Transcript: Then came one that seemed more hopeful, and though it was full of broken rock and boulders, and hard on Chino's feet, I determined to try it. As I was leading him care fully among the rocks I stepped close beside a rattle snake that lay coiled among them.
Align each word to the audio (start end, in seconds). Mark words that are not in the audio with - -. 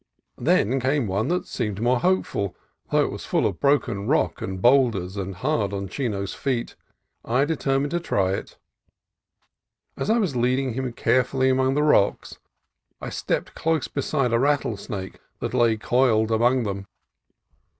Then 0.39 0.79
came 0.79 1.05
one 1.05 1.27
that 1.27 1.45
seemed 1.45 1.79
more 1.79 1.99
hopeful, 1.99 2.45
and 2.45 2.53
though 2.89 3.05
it 3.05 3.11
was 3.11 3.23
full 3.23 3.45
of 3.45 3.59
broken 3.59 4.07
rock 4.07 4.41
and 4.41 4.59
boulders, 4.59 5.15
and 5.15 5.35
hard 5.35 5.73
on 5.73 5.89
Chino's 5.89 6.33
feet, 6.33 6.75
I 7.23 7.45
determined 7.45 7.91
to 7.91 7.99
try 7.99 8.31
it. 8.31 8.57
As 9.95 10.09
I 10.09 10.17
was 10.17 10.35
leading 10.35 10.73
him 10.73 10.91
care 10.91 11.23
fully 11.23 11.51
among 11.51 11.75
the 11.75 11.83
rocks 11.83 12.39
I 12.99 13.09
stepped 13.09 13.53
close 13.53 13.87
beside 13.87 14.33
a 14.33 14.39
rattle 14.39 14.75
snake 14.75 15.19
that 15.39 15.53
lay 15.53 15.77
coiled 15.77 16.31
among 16.31 16.63
them. 16.63 16.87